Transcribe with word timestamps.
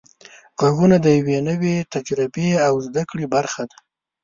غږونه 0.61 0.97
د 1.01 1.07
یوې 1.17 1.37
نوې 1.49 1.75
تجربې 1.93 2.49
او 2.67 2.73
زده 2.87 3.03
کړې 3.09 3.25
برخه 3.35 3.63
ده. 3.69 3.77